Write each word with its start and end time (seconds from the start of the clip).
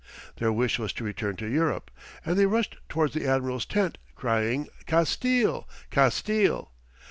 Their 0.37 0.51
wish 0.51 0.79
was 0.79 0.93
to 0.93 1.03
return 1.03 1.35
to 1.35 1.45
Europe, 1.45 1.91
and 2.25 2.35
they 2.35 2.47
rushed 2.47 2.75
towards 2.89 3.13
the 3.13 3.27
admiral's 3.27 3.67
tent, 3.67 3.99
crying, 4.15 4.67
"Castille! 4.87 5.67
Castille!" 5.91 6.71